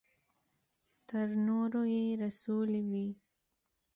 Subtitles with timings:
[1.09, 3.07] تر نورو يې رسولې وي.